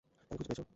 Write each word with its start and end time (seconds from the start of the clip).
তাকে 0.21 0.35
খুঁজে 0.39 0.47
পেয়েছো? 0.49 0.63